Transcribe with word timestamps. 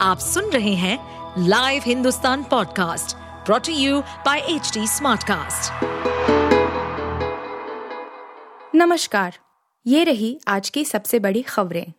आप 0.00 0.18
सुन 0.18 0.44
रहे 0.44 0.74
हैं 0.74 0.98
live 1.38 1.82
Hindustan 1.86 2.42
podcast 2.42 3.16
brought to 3.46 3.72
you 3.72 4.00
by 4.00 4.38
H 4.38 4.78
Smartcast. 4.78 5.72
नमस्कार, 8.74 9.38
ये 9.86 10.04
रही 10.04 10.40
आज 10.48 10.70
की 10.70 10.84
सबसे 10.84 11.18
बड़ी 11.18 11.42
खबरें। 11.42 11.92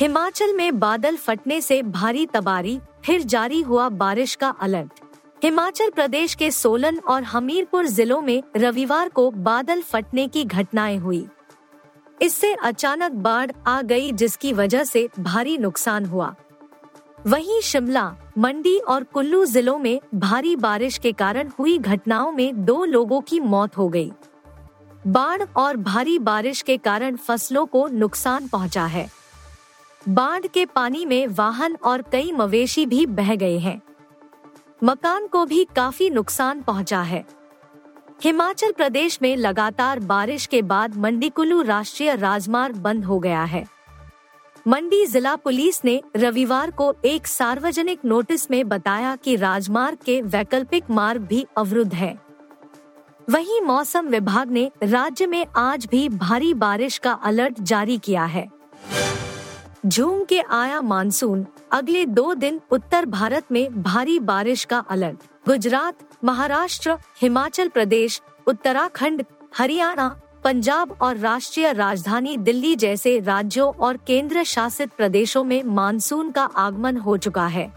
हिमाचल 0.00 0.56
में 0.56 0.78
बादल 0.78 1.16
फटने 1.16 1.60
से 1.60 1.82
भारी 1.82 2.26
तबाही, 2.26 2.80
फिर 3.04 3.22
जारी 3.22 3.60
हुआ 3.60 3.88
बारिश 3.88 4.34
का 4.34 4.48
अलर्ट। 4.60 5.00
हिमाचल 5.42 5.90
प्रदेश 5.90 6.34
के 6.34 6.50
सोलन 6.50 6.98
और 6.98 7.22
हमीरपुर 7.22 7.86
जिलों 7.86 8.20
में 8.20 8.42
रविवार 8.56 9.08
को 9.08 9.30
बादल 9.30 9.82
फटने 9.82 10.28
की 10.28 10.44
घटनाएँ 10.44 10.98
हुई। 10.98 11.28
इससे 12.22 12.54
अचानक 12.54 13.12
बाढ़ 13.12 13.50
आ 13.66 13.82
गई, 13.82 14.12
जिसकी 14.12 14.52
वजह 14.52 14.84
से 14.84 15.08
भारी 15.20 15.58
नुकसान 15.58 16.04
हुआ। 16.04 16.34
वहीं 17.26 17.60
शिमला, 17.60 18.16
मंडी 18.38 18.78
और 18.78 19.04
कुल्लू 19.04 19.44
जिलों 19.44 19.78
में 19.78 20.00
भारी 20.14 20.56
बारिश 20.56 20.98
के 20.98 21.12
कारण 21.12 21.48
हुई 21.58 21.78
घटनाओं 21.78 22.32
में 22.32 22.64
दो 22.64 22.84
लोगों 22.84 23.20
की 23.20 23.40
मौत 23.40 23.76
हो 23.76 23.88
गई। 23.88 24.12
बाढ़ 25.06 25.42
और 25.56 25.76
भारी 25.76 26.18
बारिश 26.18 26.62
के 26.62 26.76
कारण 26.76 27.16
फ़सलों 27.16 27.66
को 27.66 27.88
नुकसान 27.88 28.48
पहुँचा 28.48 28.84
है। 28.84 29.10
बाढ़ 30.08 30.46
के 30.46 30.66
पानी 30.66 31.04
में 31.06 31.26
वाहन 31.26 31.76
और 31.84 32.02
कई 32.02 32.32
मवेशी 32.32 32.86
भी 32.86 33.06
बह 33.06 33.34
गए 33.34 33.58
हैं। 33.58 33.80
मकान 34.84 35.26
को 35.26 35.44
भी 35.44 35.66
काफ़ी 35.76 36.10
नुकसान 36.10 36.62
पहुँचा 36.62 37.02
है। 37.02 37.24
हिमाचल 38.24 38.72
प्रदेश 38.72 39.18
में 39.22 39.36
लगातार 39.36 40.00
बारिश 40.00 40.46
के 40.46 40.62
बाद 40.62 40.96
मंडी 40.96 41.28
कुल्लू 41.28 41.62
राष्ट्रीय 41.62 42.16
राजमार्ग 42.16 42.76
बंद 42.76 43.04
हो 43.04 43.18
गया 43.18 43.44
है। 43.44 43.64
मंडी 44.66 45.06
जिला 45.06 45.36
पुलिस 45.36 45.84
ने 45.84 46.02
रविवार 46.16 46.70
को 46.70 46.94
एक 47.04 47.26
सार्वजनिक 47.26 47.98
नोटिस 48.04 48.50
में 48.50 48.68
बताया 48.68 49.16
कि 49.16 49.36
राजमार्ग 49.36 49.98
के 50.04 50.22
वैकल्पिक 50.22 50.90
मार्ग 50.90 51.20
भी 51.20 51.46
अवरुद्ध 51.56 51.94
है। 51.94 52.18
वहीं 53.30 53.60
मौसम 53.60 54.08
विभाग 54.08 54.50
ने 54.50 54.70
राज्य 54.82 55.26
में 55.26 55.46
आज 55.56 55.86
भी 55.86 56.08
भारी 56.08 56.54
बारिश 56.54 56.98
का 56.98 57.12
अलर्ट 57.12 57.60
जारी 57.60 57.98
किया 57.98 58.24
है। 58.24 58.48
झूम 59.86 60.24
के 60.24 60.40
आया 60.40 60.80
मानसून 60.80 61.46
अगले 61.72 62.04
दो 62.06 62.34
दिन 62.34 62.60
उत्तर 62.70 63.06
भारत 63.06 63.44
में 63.52 63.82
भारी 63.82 64.18
बारिश 64.18 64.64
का 64.64 64.78
अलर्ट। 64.78 65.16
गुजरात, 65.48 65.98
महाराष्ट्र, 66.24 66.96
हिमाचल 67.20 67.68
प्रदेश, 67.68 68.20
उत्तराखंड, 68.46 69.24
हरियाणा, 69.54 70.20
पंजाब 70.44 70.98
और 71.00 71.16
राष्ट्रीय 71.16 71.72
राजधानी 71.72 72.36
दिल्ली 72.36 72.76
जैसे 72.76 73.18
राज्यों 73.20 73.72
और 73.72 73.96
केंद्र 73.96 74.42
शासित 74.42 74.90
प्रदेशों 74.90 75.44
में 75.44 75.62
मानसून 75.62 76.30
का 76.30 76.44
आगमन 76.44 76.96
हो 76.96 77.16
चुका 77.16 77.46
है। 77.46 77.72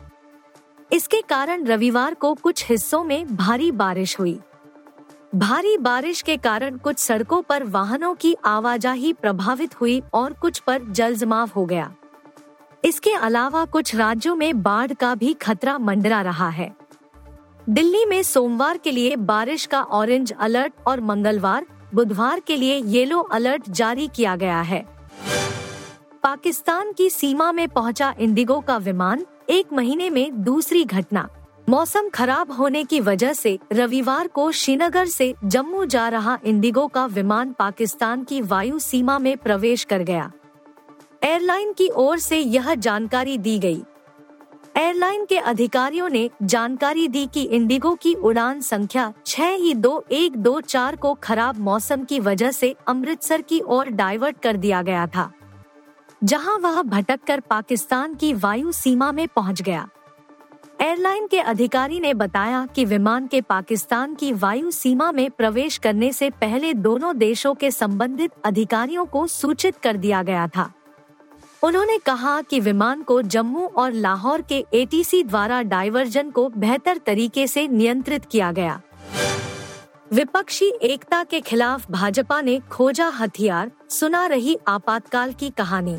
इसके 0.93 1.21
कारण 1.21 1.65
रविवार 1.65 2.13
को 2.13 2.33
कुछ 2.33 2.65
हिस्सों 2.69 3.03
में 3.03 3.35
भारी 3.35 3.71
बारिश 3.71 4.19
हुई। 4.19 4.39
भारी 5.35 5.77
बारिश 5.77 6.21
के 6.21 6.37
कारण 6.37 6.77
कुछ 6.77 6.99
सड़कों 6.99 7.41
पर 7.41 7.63
वाहनों 7.63 8.13
की 8.15 8.35
आवाजाही 8.45 9.13
प्रभावित 9.13 9.81
हुई 9.81 10.01
और 10.13 10.33
कुछ 10.33 10.59
पर 10.59 10.81
जल 10.83 11.15
जमाव 11.15 11.49
हो 11.55 11.65
गया। 11.65 11.93
इसके 12.85 13.13
अलावा 13.13 13.65
कुछ 13.65 13.95
राज्यों 13.95 14.35
में 14.35 14.61
बाढ़ 14.61 14.93
का 14.93 15.15
भी 15.15 15.33
खतरा 15.33 15.77
मंडरा 15.77 16.21
रहा 16.21 16.49
है। 16.49 16.75
दिल्ली 17.69 18.05
में 18.05 18.23
सोमवार 18.23 18.77
के 18.77 18.91
लिए 18.91 19.15
बारिश 19.15 19.65
का 19.65 19.81
ऑरेंज 19.81 20.33
अलर्ट 20.39 20.73
और 20.87 21.01
मंगलवार, 21.01 21.65
बुधवार 21.93 22.39
के 22.39 22.55
लिए 22.55 22.77
येलो 22.77 23.19
अलर्ट 23.19 23.69
जारी 23.69 24.09
किया 24.15 24.35
गया 24.35 24.61
है। 24.61 24.85
पाकिस्तान 26.23 26.93
की 26.93 27.09
सीमा 27.09 27.51
में 27.51 27.67
पहुँचा 27.67 28.15
इंडिगो 28.19 28.59
का 28.59 28.77
विमान, 28.77 29.25
एक 29.49 29.73
महीने 29.73 30.09
में 30.09 30.43
दूसरी 30.43 30.83
घटना। 30.83 31.29
मौसम 31.69 32.07
खराब 32.09 32.51
होने 32.51 32.83
की 32.83 32.99
वजह 32.99 33.33
से 33.33 33.57
रविवार 33.73 34.27
को 34.27 34.51
श्रीनगर 34.51 35.05
से 35.05 35.33
जम्मू 35.45 35.83
जा 35.85 36.07
रहा 36.09 36.37
इंडिगो 36.45 36.85
का 36.87 37.05
विमान 37.05 37.53
पाकिस्तान 37.53 38.23
की 38.23 38.41
वायु 38.41 38.79
सीमा 38.79 39.17
में 39.19 39.37
प्रवेश 39.37 39.83
कर 39.83 40.03
गया 40.03 40.31
एयरलाइन 41.23 41.71
की 41.73 41.87
ओर 41.95 42.19
से 42.19 42.39
यह 42.39 42.73
जानकारी 42.75 43.37
दी 43.37 43.57
गई। 43.59 43.81
एयरलाइन 44.77 45.25
के 45.25 45.37
अधिकारियों 45.37 46.09
ने 46.09 46.29
जानकारी 46.43 47.07
दी 47.07 47.25
कि 47.27 47.43
इंडिगो 47.43 47.93
की 47.95 48.13
उड़ान 48.13 48.61
संख्या 48.61 49.11
छह 49.25 49.55
ही 49.55 49.73
दो 49.73 50.03
एक 50.11 50.37
दो 50.37 50.59
चार 50.61 50.95
को 50.95 51.13
खराब 51.13 51.59
मौसम 51.59 52.03
की 52.03 52.19
वजह 52.19 52.51
से 52.51 52.75
अमृतसर 52.87 53.41
की 53.41 53.61
ओर 53.61 53.89
डाइवर्ट 53.91 54.41
कर 54.41 54.57
दिया 54.57 54.81
गया 54.81 55.07
था, 55.07 55.31
जहाँ 56.23 56.57
वह 56.57 56.81
भटककर 56.81 57.39
पाकिस्तान 57.39 58.15
की 58.15 58.33
वायु 58.33 58.71
सीमा 58.71 59.11
में 59.11 59.27
पहुँच 59.27 59.61
गया 59.61 59.87
एयरलाइन 60.81 61.27
के 61.27 61.39
अधिकारी 61.39 61.99
ने 61.99 62.13
बताया 62.13 62.65
कि 62.65 62.85
विमान 62.85 63.27
के 63.27 63.41
पाकिस्तान 63.41 64.15
की 64.15 64.31
वायु 64.33 64.71
सीमा 64.71 65.11
में 65.11 65.31
प्रवेश 65.31 65.77
करने 65.77 66.11
से 66.13 66.29
पहले 66.29 66.73
दोनों 66.73 67.17
देशों 67.17 67.53
के 67.55 67.71
संबंधित 67.71 68.31
अधिकारियों 68.45 69.05
को 69.05 69.27
सूचित 69.27 69.77
कर 69.77 69.97
दिया 69.97 70.23
गया 70.23 70.47
था। 70.47 70.71
उन्होंने 71.63 71.97
कहा 71.97 72.41
कि 72.41 72.59
विमान 72.59 73.01
को 73.01 73.21
जम्मू 73.21 73.65
और 73.67 73.91
लाहौर 73.91 74.41
के 74.41 74.65
एटीसी 74.73 75.23
द्वारा 75.23 75.61
डाइवर्जन 75.61 76.31
को 76.31 76.49
बेहतर 76.49 76.97
तरीके 76.97 77.47
से 77.47 77.67
नियंत्रित 77.67 78.25
किया 78.25 78.51
गया। 78.51 78.81
विपक्षी 80.13 80.71
एकता 80.81 81.23
के 81.23 81.39
खिलाफ 81.41 81.91
भाजपा 81.91 82.41
ने 82.41 82.59
खोजा 82.71 83.07
हथियार, 83.09 83.71
सुना 83.89 84.25
रही 84.27 84.57
आपातकाल 84.67 85.33
की 85.33 85.49
कहानी। 85.49 85.97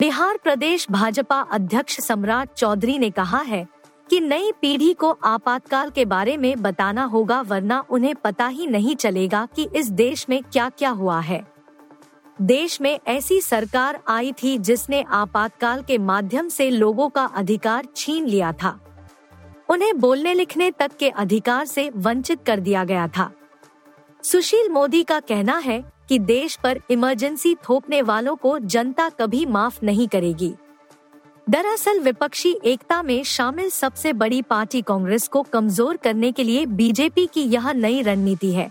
बिहार 0.00 0.36
प्रदेश 0.36 0.86
भाजपा 0.90 1.40
अध्यक्ष 1.40 2.00
सम्राट 2.00 2.52
चौधरी 2.54 2.98
ने 2.98 3.10
कहा 3.10 3.38
है 3.38 3.66
कि 4.10 4.20
नई 4.20 4.52
पीढ़ी 4.52 4.92
को 4.92 5.10
आपातकाल 5.24 5.90
के 5.90 6.04
बारे 6.04 6.36
में 6.36 6.62
बताना 6.62 7.04
होगा, 7.04 7.40
वरना 7.40 7.84
उन्हें 7.90 8.14
पता 8.14 8.46
ही 8.46 8.66
नहीं 8.66 8.96
चलेगा 8.96 9.48
कि 9.56 9.68
इस 9.76 9.90
देश 9.90 10.26
में 10.28 10.42
क्या 10.42 10.68
क्या 10.68 10.90
हुआ 10.90 11.20
है। 11.20 11.46
देश 12.42 12.80
में 12.80 13.00
ऐसी 13.06 13.40
सरकार 13.40 14.00
आई 14.08 14.32
थी 14.32 14.58
जिसने 14.58 15.02
आपातकाल 15.02 15.82
के 15.82 15.98
माध्यम 15.98 16.48
से 16.48 16.70
लोगों 16.70 17.08
का 17.08 17.24
अधिकार 17.24 17.86
छीन 17.96 18.26
लिया 18.26 18.52
था। 18.52 18.80
उन्हें 19.68 20.00
बोलने 20.00 20.34
लिखने 20.34 20.70
तक 20.70 20.90
के 20.98 21.08
अधिकार 21.08 21.64
से 21.64 21.90
वंचित 21.96 22.42
कर 22.46 22.60
दिया 22.60 22.84
गया 22.84 23.08
था। 23.08 23.30
सुशील 24.22 24.68
मोदी 24.68 25.02
का 25.02 25.20
कहना 25.20 25.58
है 25.58 25.92
कि 26.08 26.18
देश 26.18 26.58
पर 26.62 26.80
इमरजेंसी 26.90 27.54
थोपने 27.54 28.02
वालों 28.02 28.36
को 28.36 28.58
जनता 28.58 29.08
कभी 29.08 29.46
माफ़ 29.46 29.78
नहीं 29.82 30.08
करेगी। 30.08 30.54
दरअसल 31.46 31.98
विपक्षी 32.00 32.50
एकता 32.64 33.02
में 33.02 33.22
शामिल 33.24 33.68
सबसे 33.70 34.12
बड़ी 34.12 34.40
पार्टी 34.42 34.80
कांग्रेस 34.82 35.26
को 35.28 35.42
कमज़ोर 35.42 35.96
करने 35.96 36.30
के 36.32 36.44
लिए 36.44 36.64
बीजेपी 36.66 37.26
की 37.26 37.42
यह 37.42 37.70
नई 37.72 38.00
रणनीति 38.02 38.52
है। 38.52 38.68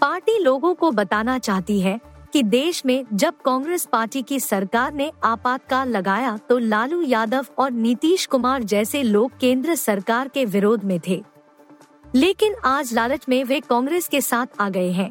पार्टी 0.00 0.38
लोगों 0.38 0.72
को 0.74 0.90
बताना 0.90 1.38
चाहती 1.38 1.80
है 1.80 1.98
कि 2.32 2.42
देश 2.42 2.84
में 2.86 3.04
जब 3.12 3.40
कांग्रेस 3.44 3.86
पार्टी 3.86 4.22
की 4.22 4.38
सरकार 4.40 4.92
ने 4.92 5.10
आपातकाल 5.24 5.88
लगाया 5.88 6.36
तो 6.48 6.58
लालू 6.58 7.02
यादव 7.02 7.46
और 7.58 7.70
नीतीश 7.70 8.26
कुमार 8.26 8.62
जैसे 8.64 9.02
लोग 9.02 9.38
केंद्र 9.40 9.74
सरकार 9.74 10.28
के 10.28 10.44
विरोध 10.44 10.84
में 10.84 10.98
थे। 11.08 11.22
लेकिन 12.14 12.54
आज 12.64 12.94
लालच 12.94 13.26
में 13.28 13.42
वे 13.44 13.60
कांग्रेस 13.60 14.08
के 14.08 14.20
साथ 14.20 14.60
आ 14.60 14.68
गए 14.68 14.90
हैं। 14.90 15.10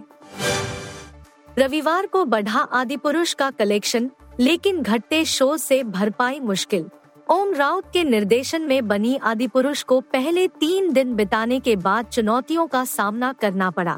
रविवार 1.58 2.06
को 2.06 2.26
बढ़ा 2.26 2.60
आदि 2.60 2.98
पुरुष 2.98 3.34
का 3.34 3.52
कलेक्शन 3.52 4.10
लेकिन 4.42 4.82
घटते 4.82 5.24
शो 5.26 5.56
से 5.58 5.84
भरपाई 5.84 6.40
मुश्किल। 6.40 6.86
ओम 7.28 7.54
राउत 7.54 7.92
के 7.94 8.04
निर्देशन 8.04 8.62
में 8.62 8.88
बनी 8.88 9.16
आदि 9.16 9.48
पुरुष 9.48 9.84
को 9.84 10.00
पहले 10.02 10.48
तीन 10.60 10.92
दिन 10.94 11.14
बिताने 11.16 11.60
के 11.60 11.76
बाद 11.76 12.06
चुनौतियों 12.06 12.66
का 12.68 12.84
सामना 12.86 13.32
करना 13.34 13.70
पड़ा। 13.70 13.98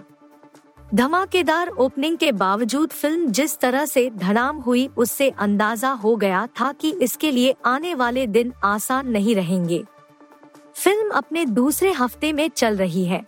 धमाकेदार 0.93 1.69
ओपनिंग 1.69 2.17
के 2.17 2.31
बावजूद 2.31 2.89
फ़िल्म 2.89 3.31
जिस 3.31 3.57
तरह 3.59 3.85
से 3.85 4.09
धड़ाम 4.09 4.57
हुई, 4.57 4.87
उससे 4.97 5.29
अंदाज़ा 5.29 5.91
हो 5.93 6.15
गया 6.15 6.45
था 6.59 6.71
कि 6.71 6.91
इसके 7.01 7.31
लिए 7.31 7.56
आने 7.65 7.95
वाले 7.95 8.27
दिन 8.27 8.53
आसान 8.63 9.09
नहीं 9.09 9.35
रहेंगे। 9.35 9.83
फ़िल्म 10.75 11.09
अपने 11.09 11.45
दूसरे 11.45 11.91
हफ़्ते 11.91 12.33
में 12.33 12.47
चल 12.50 12.77
रही 12.77 13.06
है। 13.06 13.25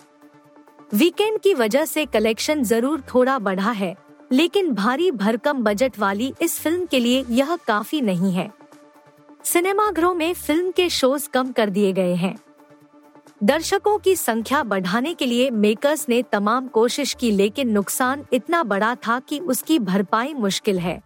वीकेंड 0.94 1.40
की 1.40 1.54
वजह 1.54 1.86
से 1.86 2.06
कलेक्शन 2.06 2.64
ज़रूर 2.64 3.04
थोड़ा 3.14 3.40
बढ़ा 3.40 3.72
है। 3.72 3.96
लेकिन 4.32 4.72
भारी 4.72 5.12
भरकम 5.12 5.64
बजट 5.64 6.00
वाली 6.00 6.34
इस 6.42 6.60
फ़िल्म 6.60 6.86
के 6.86 7.00
लिए 7.00 7.26
यह 7.30 7.56
काफ़ी 7.56 8.02
नहीं 8.02 8.34
है। 8.34 8.52
सिनेमाघरों 9.44 10.14
में 10.14 10.34
फ़िल्म 10.34 10.72
के 10.72 10.90
शोज़ 10.90 11.30
कम 11.30 11.52
कर 11.52 11.70
दिए 11.70 11.94
गए 11.94 12.16
हैं। 12.16 12.36
दर्शकों 13.44 13.98
की 13.98 14.16
संख्या 14.16 14.64
बढ़ाने 14.64 15.14
के 15.14 15.26
लिए 15.26 15.50
मेकर्स 15.52 16.10
ने 16.10 16.24
तमाम 16.24 16.68
कोशिश 16.68 17.14
की, 17.14 17.32
लेकिन 17.32 17.70
नुकसान 17.70 18.26
इतना 18.34 18.64
बड़ा 18.64 18.96
था 18.96 19.20
कि 19.20 19.40
उसकी 19.40 19.80
भरपाई 19.80 20.34
मुश्किल 20.34 20.80
है। 20.80 21.02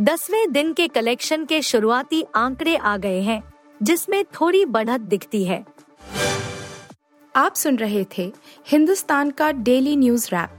दसवें 0.00 0.52
दिन 0.52 0.72
के 0.72 0.88
कलेक्शन 0.88 1.44
के 1.44 1.62
शुरुआती 1.62 2.24
आंकड़े 2.34 2.76
आ 2.76 2.96
गए 2.96 3.20
हैं, 3.20 3.42
जिसमें 3.82 4.24
थोड़ी 4.24 4.64
बढ़त 4.64 5.00
दिखती 5.00 5.44
है। 5.44 5.64
आप 7.36 7.54
सुन 7.54 7.76
रहे 7.76 8.06
थे 8.18 8.32
हिंदुस्तान 8.68 9.30
का 9.30 9.52
डेली 9.52 9.96
न्यूज़ 9.96 10.28
रैप। 10.28 10.58